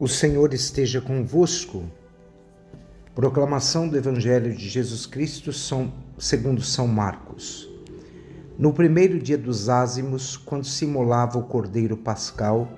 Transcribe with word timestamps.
O 0.00 0.08
Senhor 0.08 0.54
esteja 0.54 0.98
convosco. 0.98 1.84
Proclamação 3.14 3.86
do 3.86 3.98
Evangelho 3.98 4.56
de 4.56 4.66
Jesus 4.66 5.04
Cristo 5.04 5.52
segundo 6.18 6.62
São 6.62 6.88
Marcos. 6.88 7.68
No 8.58 8.72
primeiro 8.72 9.18
dia 9.18 9.36
dos 9.36 9.68
ázimos, 9.68 10.38
quando 10.38 10.64
se 10.64 10.86
imolava 10.86 11.38
o 11.38 11.42
cordeiro 11.42 11.98
pascal, 11.98 12.72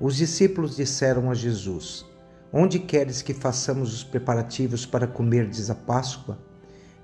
os 0.00 0.14
discípulos 0.14 0.76
disseram 0.76 1.28
a 1.28 1.34
Jesus: 1.34 2.06
Onde 2.52 2.78
queres 2.78 3.20
que 3.20 3.34
façamos 3.34 3.92
os 3.92 4.04
preparativos 4.04 4.86
para 4.86 5.08
comerdes 5.08 5.70
a 5.70 5.74
Páscoa? 5.74 6.38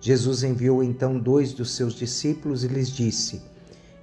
Jesus 0.00 0.44
enviou 0.44 0.80
então 0.80 1.18
dois 1.18 1.52
dos 1.52 1.74
seus 1.74 1.94
discípulos 1.94 2.62
e 2.62 2.68
lhes 2.68 2.88
disse: 2.88 3.42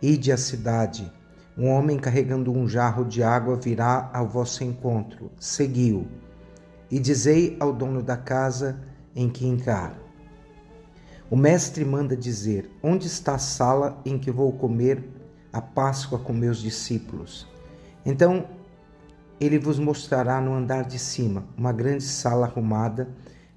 Ide 0.01 0.29
à 0.29 0.37
cidade 0.37 1.09
um 1.57 1.69
homem 1.69 1.99
carregando 1.99 2.51
um 2.51 2.67
jarro 2.67 3.05
de 3.05 3.21
água 3.21 3.55
virá 3.55 4.09
ao 4.13 4.27
vosso 4.27 4.63
encontro. 4.63 5.31
Seguiu. 5.39 6.07
E 6.89 6.99
dizei 6.99 7.55
ao 7.59 7.71
dono 7.71 8.01
da 8.01 8.17
casa 8.17 8.79
em 9.15 9.29
que 9.29 9.45
entrar. 9.45 9.95
O 11.29 11.35
mestre 11.35 11.85
manda 11.85 12.15
dizer: 12.15 12.69
Onde 12.81 13.07
está 13.07 13.35
a 13.35 13.39
sala 13.39 14.01
em 14.05 14.17
que 14.17 14.31
vou 14.31 14.51
comer 14.53 15.03
a 15.51 15.61
Páscoa 15.61 16.19
com 16.19 16.33
meus 16.33 16.57
discípulos? 16.59 17.47
Então 18.05 18.47
ele 19.39 19.59
vos 19.59 19.77
mostrará 19.77 20.39
no 20.39 20.53
andar 20.53 20.83
de 20.85 20.97
cima 20.97 21.45
uma 21.57 21.71
grande 21.71 22.03
sala 22.03 22.47
arrumada 22.47 23.09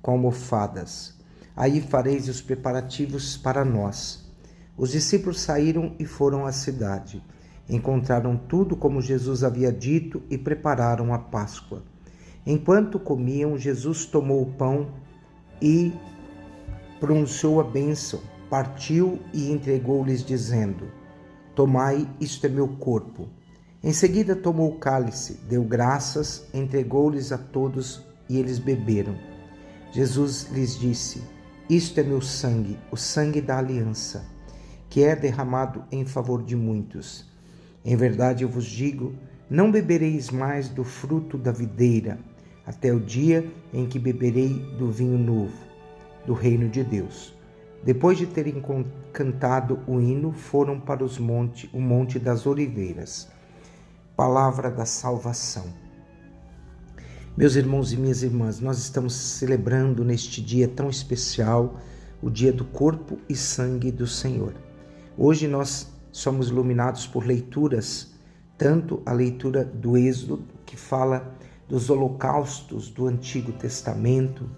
com 0.03 0.13
almofadas. 0.13 1.15
Aí 1.57 1.81
fareis 1.81 2.29
os 2.29 2.41
preparativos 2.41 3.37
para 3.37 3.65
nós. 3.65 4.25
Os 4.77 4.91
discípulos 4.91 5.41
saíram 5.41 5.95
e 5.99 6.05
foram 6.05 6.45
à 6.45 6.53
cidade. 6.53 7.23
Encontraram 7.69 8.37
tudo 8.37 8.77
como 8.77 9.01
Jesus 9.01 9.43
havia 9.43 9.73
dito 9.73 10.23
e 10.31 10.39
prepararam 10.39 11.13
a 11.13 11.19
Páscoa. 11.19 11.83
Enquanto 12.47 13.01
comiam, 13.01 13.59
Jesus 13.59 14.07
tomou 14.07 14.43
o 14.43 14.53
pão 14.53 14.93
e 15.61 15.93
pronunciou 17.01 17.61
a 17.61 17.65
bênção, 17.65 18.21
partiu 18.49 19.19
e 19.33 19.51
entregou-lhes, 19.51 20.25
dizendo: 20.25 20.87
Tomai, 21.57 22.09
isto 22.21 22.47
é 22.47 22.49
meu 22.49 22.69
corpo. 22.69 23.29
Em 23.83 23.93
seguida 23.93 24.37
tomou 24.37 24.71
o 24.71 24.79
cálice, 24.79 25.41
deu 25.49 25.65
graças, 25.65 26.47
entregou-lhes 26.55 27.33
a 27.33 27.39
todos 27.39 28.05
e 28.29 28.39
eles 28.39 28.61
beberam. 28.61 29.17
Jesus 29.91 30.49
lhes 30.53 30.79
disse: 30.79 31.23
Isto 31.69 31.99
é 31.99 32.03
meu 32.05 32.21
sangue, 32.21 32.79
o 32.93 32.97
sangue 32.97 33.41
da 33.41 33.59
aliança, 33.59 34.25
que 34.89 35.03
é 35.03 35.17
derramado 35.17 35.85
em 35.91 36.05
favor 36.05 36.45
de 36.45 36.55
muitos. 36.55 37.36
Em 37.87 37.95
verdade 37.95 38.43
eu 38.43 38.49
vos 38.49 38.67
digo: 38.67 39.15
não 39.49 39.71
bebereis 39.71 40.29
mais 40.29 40.69
do 40.69 40.83
fruto 40.83 41.39
da 41.39 41.53
videira, 41.53 42.19
até 42.67 42.93
o 42.93 42.99
dia 42.99 43.49
em 43.73 43.87
que 43.87 43.97
beberei 43.97 44.49
do 44.77 44.91
vinho 44.91 45.17
novo, 45.17 45.57
do 46.27 46.35
reino 46.35 46.69
de 46.69 46.83
Deus. 46.83 47.33
Depois 47.85 48.19
de 48.19 48.27
terem 48.27 48.61
cantado 49.13 49.79
o 49.87 50.01
hino, 50.01 50.33
foram 50.33 50.81
para 50.81 51.05
os 51.05 51.17
monte, 51.17 51.71
o 51.73 51.81
Monte 51.81 52.19
das 52.19 52.45
Oliveiras. 52.45 53.29
Palavra 54.17 54.69
da 54.69 54.85
salvação. 54.85 55.67
Meus 57.37 57.55
irmãos 57.55 57.93
e 57.93 57.97
minhas 57.97 58.25
irmãs, 58.25 58.59
nós 58.59 58.79
estamos 58.79 59.15
celebrando 59.15 60.05
neste 60.05 60.43
dia 60.43 60.67
tão 60.67 60.91
especial 60.91 61.79
o 62.21 62.31
dia 62.31 62.53
do 62.53 62.65
corpo 62.65 63.19
e 63.29 63.37
sangue 63.37 63.93
do 63.93 64.07
Senhor. 64.07 64.55
Hoje 65.17 65.47
nós 65.47 65.96
somos 66.17 66.49
iluminados 66.49 67.07
por 67.07 67.27
leituras, 67.27 68.15
tanto 68.57 69.03
a 69.05 69.13
leitura 69.13 69.63
do 69.63 69.99
Êxodo, 69.99 70.43
que 70.65 70.75
fala 70.75 71.37
dos 71.69 71.91
holocaustos 71.91 72.89
do 72.89 73.07
Antigo 73.07 73.53
Testamento, 73.53 74.49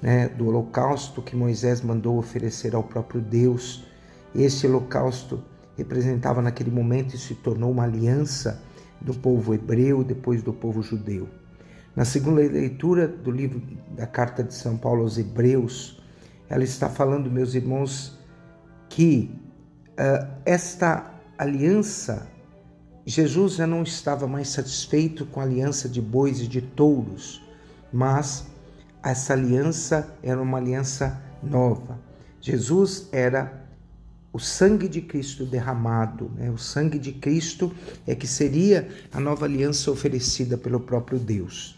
né, 0.00 0.28
do 0.28 0.46
holocausto 0.46 1.20
que 1.20 1.34
Moisés 1.34 1.80
mandou 1.80 2.18
oferecer 2.18 2.72
ao 2.72 2.84
próprio 2.84 3.20
Deus. 3.20 3.84
Esse 4.32 4.68
holocausto 4.68 5.42
representava 5.76 6.40
naquele 6.40 6.70
momento 6.70 7.16
e 7.16 7.18
se 7.18 7.34
tornou 7.34 7.72
uma 7.72 7.82
aliança 7.82 8.62
do 9.00 9.12
povo 9.12 9.52
hebreu 9.52 10.04
depois 10.04 10.40
do 10.40 10.52
povo 10.52 10.82
judeu. 10.82 11.28
Na 11.96 12.04
segunda 12.04 12.42
leitura 12.42 13.08
do 13.08 13.32
livro 13.32 13.60
da 13.90 14.06
carta 14.06 14.44
de 14.44 14.54
São 14.54 14.76
Paulo 14.76 15.02
aos 15.02 15.18
Hebreus, 15.18 16.00
ela 16.48 16.62
está 16.62 16.88
falando, 16.88 17.28
meus 17.28 17.56
irmãos, 17.56 18.16
que 18.88 19.47
esta 20.44 21.12
aliança, 21.36 22.28
Jesus 23.04 23.54
já 23.54 23.66
não 23.66 23.82
estava 23.82 24.26
mais 24.26 24.48
satisfeito 24.48 25.26
com 25.26 25.40
a 25.40 25.42
aliança 25.42 25.88
de 25.88 26.00
bois 26.00 26.40
e 26.40 26.46
de 26.46 26.60
touros, 26.60 27.42
mas 27.92 28.46
essa 29.02 29.32
aliança 29.32 30.14
era 30.22 30.40
uma 30.40 30.58
aliança 30.58 31.20
nova. 31.42 31.98
Jesus 32.40 33.08
era 33.10 33.66
o 34.32 34.38
sangue 34.38 34.88
de 34.88 35.00
Cristo 35.00 35.44
derramado, 35.44 36.30
né? 36.36 36.50
o 36.50 36.58
sangue 36.58 36.98
de 36.98 37.12
Cristo 37.12 37.74
é 38.06 38.14
que 38.14 38.26
seria 38.26 38.88
a 39.12 39.18
nova 39.18 39.46
aliança 39.46 39.90
oferecida 39.90 40.56
pelo 40.56 40.80
próprio 40.80 41.18
Deus. 41.18 41.76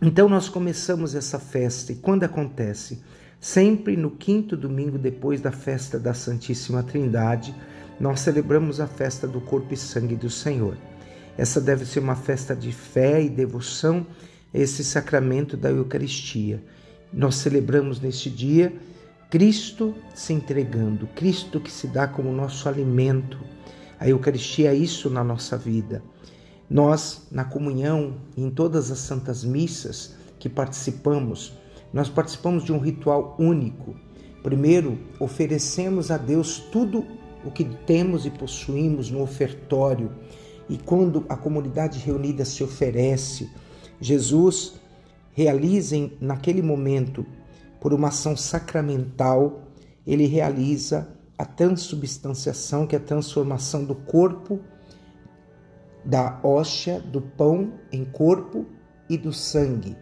Então 0.00 0.28
nós 0.28 0.48
começamos 0.48 1.14
essa 1.14 1.38
festa 1.38 1.92
e 1.92 1.96
quando 1.96 2.24
acontece? 2.24 3.02
Sempre 3.40 3.96
no 3.96 4.10
quinto 4.10 4.56
domingo 4.56 4.98
depois 4.98 5.40
da 5.40 5.52
festa 5.52 5.98
da 5.98 6.14
Santíssima 6.14 6.82
Trindade, 6.82 7.54
nós 8.00 8.20
celebramos 8.20 8.80
a 8.80 8.86
festa 8.86 9.26
do 9.26 9.40
corpo 9.40 9.72
e 9.72 9.76
sangue 9.76 10.16
do 10.16 10.30
Senhor. 10.30 10.76
Essa 11.36 11.60
deve 11.60 11.84
ser 11.84 12.00
uma 12.00 12.16
festa 12.16 12.56
de 12.56 12.72
fé 12.72 13.22
e 13.22 13.28
devoção 13.28 14.06
a 14.52 14.58
esse 14.58 14.82
sacramento 14.82 15.56
da 15.56 15.70
Eucaristia. 15.70 16.62
Nós 17.12 17.36
celebramos 17.36 18.00
neste 18.00 18.30
dia 18.30 18.72
Cristo 19.28 19.94
se 20.14 20.32
entregando, 20.32 21.08
Cristo 21.08 21.60
que 21.60 21.70
se 21.70 21.88
dá 21.88 22.06
como 22.06 22.32
nosso 22.32 22.68
alimento. 22.68 23.38
A 23.98 24.08
Eucaristia 24.08 24.70
é 24.70 24.74
isso 24.74 25.10
na 25.10 25.24
nossa 25.24 25.58
vida. 25.58 26.02
Nós, 26.70 27.26
na 27.30 27.44
comunhão, 27.44 28.16
em 28.36 28.48
todas 28.48 28.90
as 28.90 28.98
santas 28.98 29.44
missas 29.44 30.14
que 30.38 30.48
participamos, 30.48 31.52
nós 31.92 32.08
participamos 32.08 32.64
de 32.64 32.72
um 32.72 32.78
ritual 32.78 33.36
único. 33.38 33.94
Primeiro, 34.42 34.98
oferecemos 35.18 36.10
a 36.10 36.16
Deus 36.16 36.58
tudo 36.58 37.04
o 37.44 37.50
que 37.50 37.64
temos 37.64 38.26
e 38.26 38.30
possuímos 38.30 39.10
no 39.10 39.22
ofertório. 39.22 40.12
E 40.68 40.76
quando 40.76 41.24
a 41.28 41.36
comunidade 41.36 41.98
reunida 41.98 42.44
se 42.44 42.62
oferece, 42.62 43.50
Jesus 44.00 44.74
realiza 45.32 46.10
naquele 46.20 46.62
momento, 46.62 47.24
por 47.80 47.92
uma 47.92 48.08
ação 48.08 48.36
sacramental, 48.36 49.62
ele 50.06 50.26
realiza 50.26 51.08
a 51.38 51.44
transubstanciação, 51.44 52.86
que 52.86 52.96
é 52.96 52.98
a 52.98 53.02
transformação 53.02 53.84
do 53.84 53.94
corpo, 53.94 54.60
da 56.04 56.40
hóstia, 56.42 57.00
do 57.00 57.20
pão 57.20 57.72
em 57.92 58.04
corpo 58.04 58.64
e 59.08 59.16
do 59.16 59.32
sangue 59.32 59.96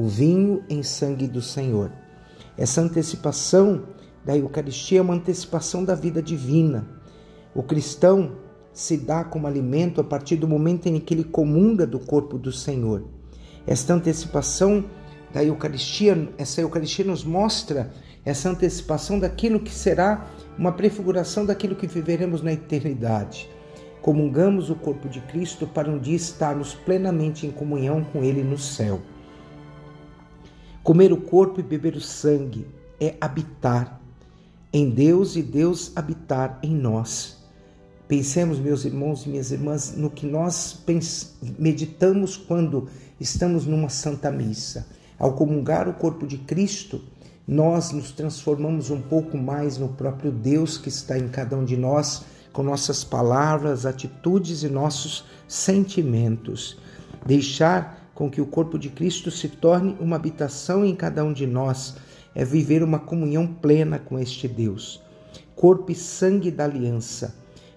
o 0.00 0.08
vinho 0.08 0.64
em 0.66 0.82
sangue 0.82 1.26
do 1.26 1.42
Senhor. 1.42 1.92
Essa 2.56 2.80
antecipação 2.80 3.82
da 4.24 4.34
Eucaristia 4.34 4.98
é 4.98 5.02
uma 5.02 5.12
antecipação 5.12 5.84
da 5.84 5.94
vida 5.94 6.22
divina. 6.22 6.88
O 7.54 7.62
cristão 7.62 8.36
se 8.72 8.96
dá 8.96 9.22
como 9.24 9.46
alimento 9.46 10.00
a 10.00 10.04
partir 10.04 10.36
do 10.36 10.48
momento 10.48 10.86
em 10.86 10.98
que 10.98 11.12
ele 11.12 11.24
comunga 11.24 11.86
do 11.86 11.98
corpo 11.98 12.38
do 12.38 12.50
Senhor. 12.50 13.04
Esta 13.66 13.92
antecipação 13.92 14.86
da 15.34 15.44
Eucaristia, 15.44 16.30
essa 16.38 16.62
Eucaristia 16.62 17.04
nos 17.04 17.22
mostra 17.22 17.92
essa 18.24 18.48
antecipação 18.48 19.18
daquilo 19.18 19.60
que 19.60 19.70
será 19.70 20.26
uma 20.56 20.72
prefiguração 20.72 21.44
daquilo 21.44 21.76
que 21.76 21.86
viveremos 21.86 22.40
na 22.40 22.54
eternidade. 22.54 23.50
Comungamos 24.00 24.70
o 24.70 24.74
corpo 24.74 25.10
de 25.10 25.20
Cristo 25.20 25.66
para 25.66 25.90
um 25.90 25.98
dia 25.98 26.16
estarmos 26.16 26.72
plenamente 26.74 27.46
em 27.46 27.50
comunhão 27.50 28.02
com 28.02 28.24
Ele 28.24 28.42
no 28.42 28.56
céu. 28.56 29.02
Comer 30.82 31.12
o 31.12 31.16
corpo 31.16 31.60
e 31.60 31.62
beber 31.62 31.94
o 31.94 32.00
sangue 32.00 32.66
é 32.98 33.14
habitar 33.20 34.00
em 34.72 34.88
Deus 34.88 35.36
e 35.36 35.42
Deus 35.42 35.92
habitar 35.94 36.58
em 36.62 36.74
nós. 36.74 37.38
Pensemos, 38.08 38.58
meus 38.58 38.84
irmãos 38.84 39.24
e 39.24 39.28
minhas 39.28 39.50
irmãs, 39.52 39.94
no 39.96 40.10
que 40.10 40.26
nós 40.26 40.82
meditamos 41.58 42.36
quando 42.36 42.88
estamos 43.20 43.66
numa 43.66 43.88
santa 43.88 44.30
missa. 44.30 44.86
Ao 45.18 45.34
comungar 45.34 45.88
o 45.88 45.92
corpo 45.92 46.26
de 46.26 46.38
Cristo, 46.38 47.02
nós 47.46 47.92
nos 47.92 48.10
transformamos 48.10 48.90
um 48.90 49.00
pouco 49.00 49.36
mais 49.36 49.76
no 49.76 49.88
próprio 49.90 50.32
Deus 50.32 50.78
que 50.78 50.88
está 50.88 51.18
em 51.18 51.28
cada 51.28 51.56
um 51.56 51.64
de 51.64 51.76
nós, 51.76 52.24
com 52.52 52.62
nossas 52.62 53.04
palavras, 53.04 53.84
atitudes 53.84 54.62
e 54.62 54.68
nossos 54.68 55.24
sentimentos. 55.46 56.78
Deixar 57.26 57.99
com 58.20 58.30
que 58.30 58.42
o 58.42 58.44
corpo 58.44 58.78
de 58.78 58.90
Cristo 58.90 59.30
se 59.30 59.48
torne 59.48 59.96
uma 59.98 60.16
habitação 60.16 60.84
em 60.84 60.94
cada 60.94 61.24
um 61.24 61.32
de 61.32 61.46
nós, 61.46 61.96
é 62.34 62.44
viver 62.44 62.82
uma 62.82 62.98
comunhão 62.98 63.46
plena 63.46 63.98
com 63.98 64.18
este 64.18 64.46
Deus. 64.46 65.00
Corpo 65.56 65.90
e 65.90 65.94
sangue 65.94 66.50
da 66.50 66.64
aliança. 66.64 67.34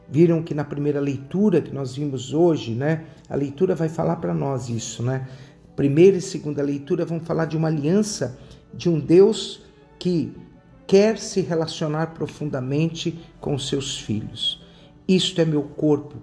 Viram 0.09 0.43
que 0.43 0.53
na 0.53 0.65
primeira 0.65 0.99
leitura 0.99 1.61
que 1.61 1.73
nós 1.73 1.95
vimos 1.95 2.33
hoje, 2.33 2.75
né? 2.75 3.05
A 3.29 3.37
leitura 3.37 3.73
vai 3.73 3.87
falar 3.87 4.17
para 4.17 4.33
nós 4.33 4.67
isso, 4.67 5.01
né? 5.01 5.29
Primeira 5.77 6.17
e 6.17 6.21
segunda 6.21 6.61
leitura 6.61 7.05
vão 7.05 7.21
falar 7.21 7.45
de 7.45 7.55
uma 7.55 7.69
aliança 7.69 8.37
de 8.73 8.89
um 8.89 8.99
Deus 8.99 9.61
que 9.97 10.33
quer 10.85 11.17
se 11.19 11.39
relacionar 11.39 12.07
profundamente 12.07 13.17
com 13.39 13.57
seus 13.57 13.97
filhos. 13.97 14.61
Isto 15.07 15.39
é 15.39 15.45
meu 15.45 15.63
corpo. 15.63 16.17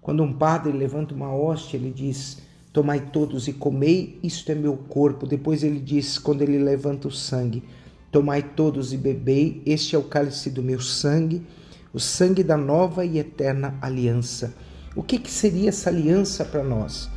Quando 0.00 0.22
um 0.22 0.32
padre 0.32 0.70
levanta 0.70 1.12
uma 1.12 1.34
hóstia, 1.34 1.76
ele 1.76 1.90
diz: 1.90 2.40
Tomai 2.74 3.00
todos 3.00 3.48
e 3.48 3.54
comei, 3.54 4.18
isto 4.22 4.52
é 4.52 4.54
meu 4.54 4.76
corpo. 4.76 5.26
Depois 5.26 5.62
ele 5.62 5.80
diz, 5.80 6.18
quando 6.18 6.42
ele 6.42 6.58
levanta 6.58 7.08
o 7.08 7.10
sangue: 7.10 7.62
Tomai 8.10 8.42
todos 8.42 8.92
e 8.92 8.98
bebei, 8.98 9.62
este 9.64 9.96
é 9.96 9.98
o 9.98 10.02
cálice 10.02 10.50
do 10.50 10.62
meu 10.62 10.80
sangue, 10.80 11.46
o 11.92 11.98
sangue 12.00 12.42
da 12.42 12.56
nova 12.56 13.04
e 13.04 13.18
eterna 13.18 13.78
aliança. 13.80 14.52
O 14.96 15.02
que, 15.02 15.18
que 15.18 15.30
seria 15.30 15.70
essa 15.70 15.88
aliança 15.88 16.44
para 16.44 16.62
nós? 16.62 17.08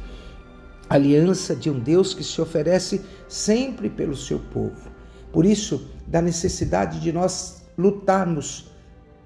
aliança 0.89 1.55
de 1.55 1.69
um 1.69 1.79
Deus 1.79 2.13
que 2.13 2.23
se 2.23 2.39
oferece 2.39 3.01
sempre 3.27 3.89
pelo 3.89 4.15
seu 4.15 4.39
povo. 4.39 4.89
Por 5.31 5.45
isso, 5.45 5.89
da 6.07 6.21
necessidade 6.21 6.99
de 6.99 7.11
nós 7.11 7.63
lutarmos 7.77 8.71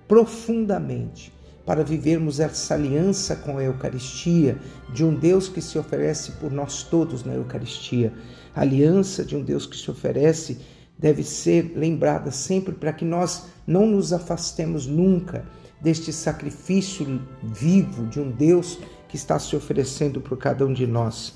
profundamente 0.07 1.31
para 1.65 1.83
vivermos 1.83 2.39
essa 2.39 2.73
aliança 2.73 3.35
com 3.35 3.57
a 3.57 3.63
Eucaristia, 3.63 4.57
de 4.93 5.03
um 5.03 5.13
Deus 5.13 5.47
que 5.47 5.61
se 5.61 5.77
oferece 5.77 6.33
por 6.33 6.51
nós 6.51 6.83
todos 6.83 7.23
na 7.23 7.33
Eucaristia. 7.33 8.13
A 8.55 8.61
aliança 8.61 9.23
de 9.23 9.35
um 9.35 9.43
Deus 9.43 9.65
que 9.65 9.77
se 9.77 9.89
oferece 9.89 10.59
deve 10.97 11.23
ser 11.23 11.73
lembrada 11.75 12.31
sempre 12.31 12.73
para 12.73 12.93
que 12.93 13.05
nós 13.05 13.47
não 13.65 13.85
nos 13.85 14.13
afastemos 14.13 14.85
nunca 14.85 15.45
deste 15.81 16.13
sacrifício 16.13 17.21
vivo 17.41 18.05
de 18.05 18.19
um 18.19 18.29
Deus 18.29 18.77
que 19.07 19.15
está 19.15 19.39
se 19.39 19.55
oferecendo 19.55 20.21
por 20.21 20.37
cada 20.37 20.65
um 20.65 20.73
de 20.73 20.85
nós. 20.85 21.33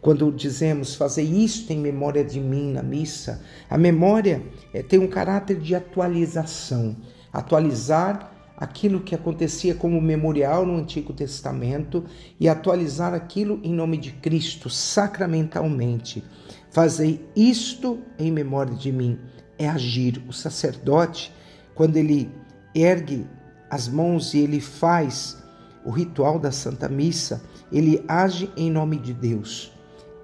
Quando 0.00 0.30
dizemos 0.30 0.94
fazer 0.94 1.22
isto 1.22 1.72
em 1.72 1.78
memória 1.78 2.22
de 2.22 2.38
mim 2.38 2.72
na 2.72 2.82
missa, 2.82 3.40
a 3.70 3.78
memória 3.78 4.42
é, 4.72 4.82
tem 4.82 4.98
um 4.98 5.06
caráter 5.06 5.58
de 5.58 5.74
atualização, 5.74 6.96
atualizar 7.32 8.33
aquilo 8.56 9.00
que 9.00 9.14
acontecia 9.14 9.74
como 9.74 10.00
memorial 10.00 10.64
no 10.64 10.76
Antigo 10.76 11.12
Testamento 11.12 12.04
e 12.38 12.48
atualizar 12.48 13.12
aquilo 13.14 13.60
em 13.62 13.72
nome 13.72 13.96
de 13.96 14.12
Cristo, 14.12 14.70
sacramentalmente. 14.70 16.22
Fazer 16.70 17.28
isto 17.34 17.98
em 18.18 18.30
memória 18.30 18.74
de 18.74 18.90
mim 18.92 19.18
é 19.58 19.68
agir. 19.68 20.22
O 20.28 20.32
sacerdote, 20.32 21.32
quando 21.74 21.96
ele 21.96 22.30
ergue 22.74 23.26
as 23.70 23.88
mãos 23.88 24.34
e 24.34 24.38
ele 24.38 24.60
faz 24.60 25.42
o 25.84 25.90
ritual 25.90 26.38
da 26.38 26.50
Santa 26.50 26.88
Missa, 26.88 27.42
ele 27.72 28.04
age 28.08 28.50
em 28.56 28.70
nome 28.70 28.96
de 28.98 29.12
Deus 29.12 29.72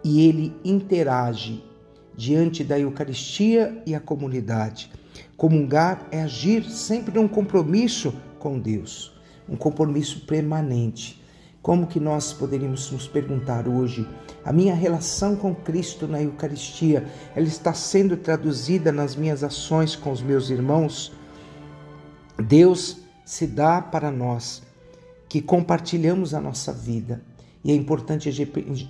e 0.02 0.26
ele 0.26 0.54
interage 0.64 1.62
diante 2.16 2.64
da 2.64 2.78
Eucaristia 2.78 3.82
e 3.86 3.94
a 3.94 4.00
comunidade. 4.00 4.90
Comungar 5.40 6.06
é 6.10 6.20
agir 6.20 6.64
sempre 6.64 7.18
num 7.18 7.26
compromisso 7.26 8.12
com 8.38 8.58
Deus, 8.58 9.10
um 9.48 9.56
compromisso 9.56 10.26
permanente. 10.26 11.18
Como 11.62 11.86
que 11.86 11.98
nós 11.98 12.30
poderíamos 12.30 12.90
nos 12.90 13.08
perguntar 13.08 13.66
hoje, 13.66 14.06
a 14.44 14.52
minha 14.52 14.74
relação 14.74 15.34
com 15.34 15.54
Cristo 15.54 16.06
na 16.06 16.22
Eucaristia, 16.22 17.08
ela 17.34 17.46
está 17.46 17.72
sendo 17.72 18.18
traduzida 18.18 18.92
nas 18.92 19.16
minhas 19.16 19.42
ações 19.42 19.96
com 19.96 20.12
os 20.12 20.20
meus 20.20 20.50
irmãos? 20.50 21.10
Deus 22.36 22.98
se 23.24 23.46
dá 23.46 23.80
para 23.80 24.10
nós 24.10 24.62
que 25.26 25.40
compartilhamos 25.40 26.34
a 26.34 26.40
nossa 26.42 26.70
vida 26.70 27.22
e 27.64 27.72
é 27.72 27.74
importante 27.74 28.28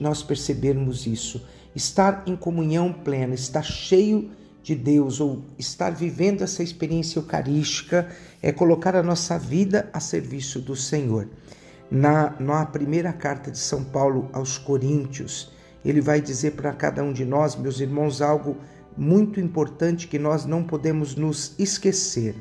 nós 0.00 0.24
percebermos 0.24 1.06
isso. 1.06 1.46
Estar 1.76 2.24
em 2.26 2.34
comunhão 2.34 2.92
plena, 2.92 3.34
estar 3.34 3.62
cheio 3.62 4.32
de 4.62 4.74
Deus 4.74 5.20
ou 5.20 5.42
estar 5.58 5.90
vivendo 5.90 6.42
essa 6.42 6.62
experiência 6.62 7.18
eucarística 7.18 8.08
é 8.42 8.52
colocar 8.52 8.94
a 8.94 9.02
nossa 9.02 9.38
vida 9.38 9.88
a 9.92 10.00
serviço 10.00 10.60
do 10.60 10.76
Senhor. 10.76 11.28
Na, 11.90 12.34
na 12.38 12.64
primeira 12.66 13.12
carta 13.12 13.50
de 13.50 13.58
São 13.58 13.82
Paulo 13.82 14.28
aos 14.32 14.58
Coríntios, 14.58 15.52
ele 15.84 16.00
vai 16.00 16.20
dizer 16.20 16.52
para 16.52 16.72
cada 16.72 17.02
um 17.02 17.12
de 17.12 17.24
nós, 17.24 17.56
meus 17.56 17.80
irmãos, 17.80 18.20
algo 18.20 18.56
muito 18.96 19.40
importante 19.40 20.06
que 20.06 20.18
nós 20.18 20.44
não 20.44 20.62
podemos 20.62 21.16
nos 21.16 21.54
esquecer. 21.58 22.36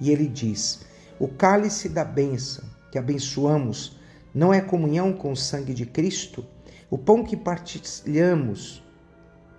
E 0.00 0.10
ele 0.10 0.26
diz: 0.26 0.80
O 1.18 1.28
cálice 1.28 1.88
da 1.88 2.04
bênção 2.04 2.64
que 2.90 2.98
abençoamos 2.98 3.98
não 4.34 4.52
é 4.52 4.60
comunhão 4.60 5.12
com 5.12 5.32
o 5.32 5.36
sangue 5.36 5.72
de 5.72 5.86
Cristo? 5.86 6.44
O 6.90 6.98
pão 6.98 7.22
que 7.22 7.36
partilhamos, 7.36 8.82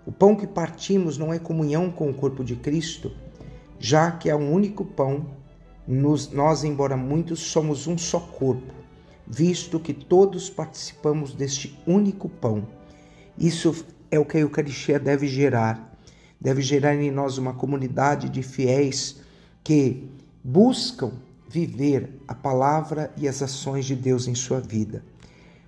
o 0.06 0.12
pão 0.12 0.36
que 0.36 0.48
partimos 0.48 1.18
não 1.18 1.32
é 1.32 1.38
comunhão 1.38 1.92
com 1.92 2.10
o 2.10 2.14
corpo 2.14 2.44
de 2.44 2.56
Cristo? 2.56 3.12
Já 3.80 4.12
que 4.12 4.30
é 4.30 4.36
um 4.36 4.52
único 4.52 4.84
pão, 4.84 5.28
nos, 5.88 6.32
nós, 6.32 6.64
embora 6.64 6.96
muitos, 6.96 7.40
somos 7.40 7.88
um 7.88 7.98
só 7.98 8.20
corpo, 8.20 8.74
visto 9.28 9.80
que 9.80 9.94
todos 9.94 10.50
participamos 10.50 11.34
deste 11.34 11.78
único 11.86 12.30
pão. 12.30 12.68
Isso 13.38 13.86
é 14.10 14.20
o 14.20 14.26
que 14.26 14.38
a 14.38 14.42
Eucaristia 14.42 15.00
deve 15.00 15.28
gerar. 15.28 15.96
Deve 16.40 16.62
gerar 16.62 16.96
em 16.96 17.12
nós 17.12 17.38
uma 17.38 17.54
comunidade 17.54 18.30
de 18.30 18.42
fiéis 18.42 19.22
que 19.64 20.10
buscam 20.44 21.14
viver 21.48 22.10
a 22.28 22.34
palavra 22.34 23.12
e 23.18 23.28
as 23.28 23.42
ações 23.42 23.86
de 23.86 23.96
Deus 23.96 24.28
em 24.28 24.34
sua 24.34 24.60
vida. 24.60 25.04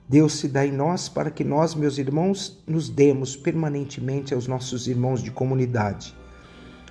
Deus 0.08 0.34
se 0.34 0.48
dá 0.48 0.66
em 0.66 0.72
nós 0.72 1.08
para 1.08 1.32
que 1.32 1.44
nós, 1.44 1.76
meus 1.76 1.98
irmãos, 1.98 2.62
nos 2.68 2.90
demos 2.90 3.36
permanentemente 3.36 4.34
aos 4.34 4.48
nossos 4.48 4.88
irmãos 4.88 5.24
de 5.24 5.32
comunidade. 5.32 6.16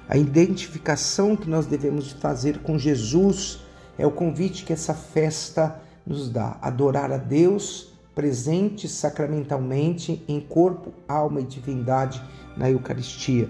A 0.09 0.17
identificação 0.17 1.37
que 1.37 1.49
nós 1.49 1.67
devemos 1.67 2.12
fazer 2.12 2.59
com 2.59 2.79
Jesus 2.79 3.61
é 3.99 4.06
o 4.06 4.11
convite 4.11 4.64
que 4.64 4.73
essa 4.73 4.94
festa 4.94 5.81
nos 6.06 6.29
dá: 6.29 6.59
adorar 6.61 7.12
a 7.12 7.17
Deus 7.17 7.93
presente 8.14 8.88
sacramentalmente 8.88 10.23
em 10.29 10.41
corpo, 10.41 10.93
alma 11.09 11.41
e 11.41 11.44
divindade 11.44 12.23
na 12.56 12.70
Eucaristia. 12.70 13.49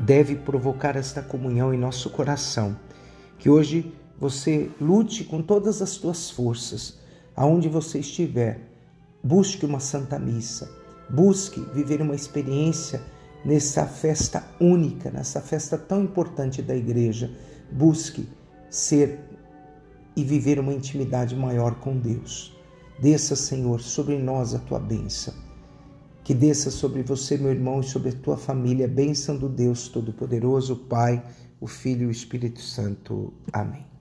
Deve 0.00 0.36
provocar 0.36 0.96
esta 0.96 1.20
comunhão 1.20 1.74
em 1.74 1.78
nosso 1.78 2.08
coração. 2.10 2.76
Que 3.38 3.50
hoje 3.50 3.92
você 4.18 4.70
lute 4.80 5.24
com 5.24 5.42
todas 5.42 5.82
as 5.82 5.90
suas 5.90 6.30
forças, 6.30 6.98
aonde 7.36 7.68
você 7.68 7.98
estiver. 7.98 8.60
Busque 9.22 9.64
uma 9.64 9.80
santa 9.80 10.18
missa. 10.18 10.70
Busque 11.08 11.60
viver 11.74 12.00
uma 12.00 12.14
experiência 12.14 13.02
nessa 13.44 13.86
festa 13.86 14.44
única, 14.60 15.10
nessa 15.10 15.40
festa 15.40 15.76
tão 15.76 16.02
importante 16.02 16.62
da 16.62 16.74
igreja. 16.74 17.30
Busque 17.70 18.28
ser 18.70 19.20
e 20.16 20.22
viver 20.24 20.58
uma 20.58 20.72
intimidade 20.72 21.34
maior 21.34 21.76
com 21.76 21.96
Deus. 21.96 22.56
Desça, 22.98 23.34
Senhor, 23.34 23.80
sobre 23.80 24.18
nós 24.18 24.54
a 24.54 24.58
tua 24.58 24.78
bênção. 24.78 25.34
Que 26.22 26.34
desça 26.34 26.70
sobre 26.70 27.02
você, 27.02 27.36
meu 27.36 27.50
irmão, 27.50 27.80
e 27.80 27.84
sobre 27.84 28.10
a 28.10 28.12
tua 28.12 28.36
família, 28.36 28.86
a 28.86 28.88
bênção 28.88 29.36
do 29.36 29.48
Deus 29.48 29.88
Todo-Poderoso, 29.88 30.76
Pai, 30.76 31.24
o 31.60 31.66
Filho 31.66 32.04
e 32.04 32.06
o 32.06 32.10
Espírito 32.10 32.60
Santo. 32.60 33.32
Amém. 33.52 33.91